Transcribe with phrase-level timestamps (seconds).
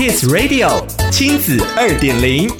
[0.00, 2.50] Kids Radio 亲子二点零。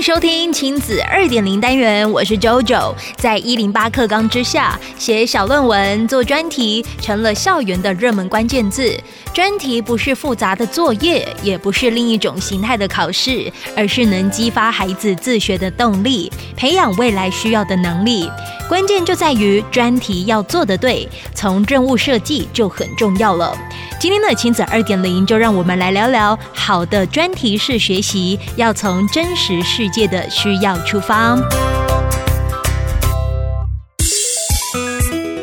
[0.00, 2.94] 收听亲子二点零单元，我是 JoJo。
[3.16, 8.96] 在一零八课纲之下，写小论文、做专题成了校园的热门关键字。
[9.32, 18.30] 专题不是复杂的作业，也不是另一种形态的考试，而是能激发孩子自学的动力，培养未来需要的能力。
[18.68, 23.56] 关键就在于专题要做得对，从任务设计就很重要了。
[24.00, 31.36] 今天的亲子二点零，就让我们来聊聊好的专题式学习，要从真实世界的需要出发。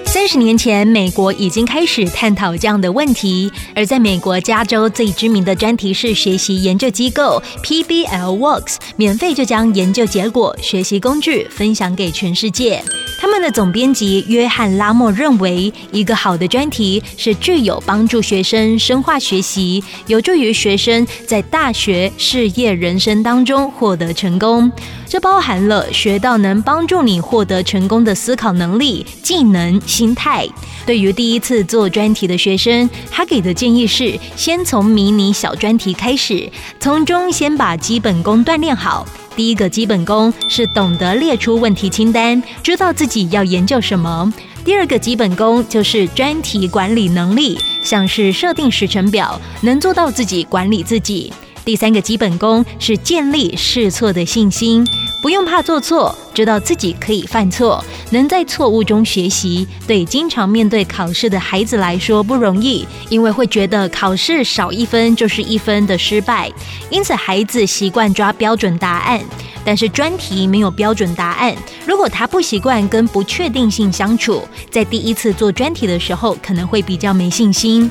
[0.05, 12.83] 三十年前，美国已经开始探讨这样的问题，而在美国加州最知名的专题式学习研究机构 PBL Works，免费就将研究结果、学习工具分享给全世界。
[13.21, 24.71] 他们的总编辑约翰·拉莫认为，一个好的专题是具有帮助学生深化学习，有助于学生在大学、事业、人生当中获得成功。
[25.07, 30.47] 这包含了学到能帮助你获得成功的思考能力、技能、心态。
[30.87, 39.05] 对于第一次做专题的学生，他给的建议是：先从迷你小专题开始，从中先把基本功锻炼好。
[39.41, 44.31] 第一个基本功是懂得列出问题清单，知道自己要研究什么。
[44.63, 51.33] 第二个基本功就是专题管理能力，像是设定时程表，能做到自己管理自己。
[51.65, 54.87] 第三个基本功是建立试错的信心，
[55.21, 59.67] 不用怕做错，知道自己可以犯错，能在错误中学习。
[59.85, 66.51] 对经常面对考试的孩子来说不容易，因为会觉得考试少一分就是一分的失败，
[66.89, 69.21] 因此孩子习惯抓标准答案。
[69.63, 71.55] 但是专题没有标准答案，
[72.01, 77.87] 如果他不习惯跟不确定性相处，在第一次做专题的时候，可能会比较没信心。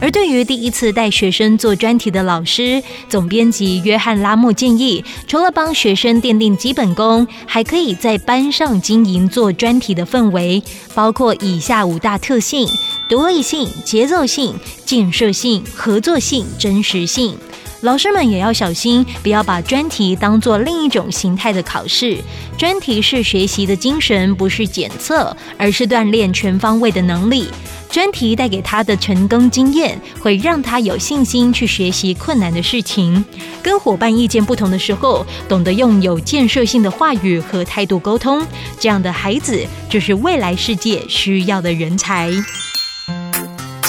[0.00, 10.62] 而对于第一次带学生做专题的老师，总编辑约翰拉莫建议，除了帮学生奠定基本功，还可以在班上经营做专题的氛围，
[10.94, 12.66] 包括以下五大特性：
[13.10, 14.54] 独立性、节奏性、
[14.86, 17.36] 建设性、合作性、真实性。
[17.82, 22.18] 老师们也要小心，不要把专题当作另一种形态的考试。
[22.58, 27.48] 专题是学习的精神不是检测，而是锻炼全方位的能力。
[27.90, 33.24] 专题带给他的成功经验，会让他有信心去学习困难的事情。
[33.62, 38.46] 跟伙伴意见不同的时候，懂得用有建设性的话语和态度沟通，
[38.78, 42.30] 这样的孩子就是未来世界需要的人才。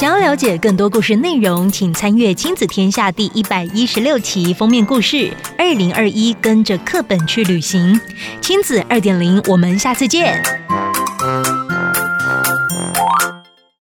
[0.02, 5.32] 想要了解更多故事内容，请参阅《亲子天下》第一百一十六期封面故事。
[5.60, 8.02] 二零二一，跟着课本去旅行，
[8.42, 10.42] 亲子二点零，我们下次见。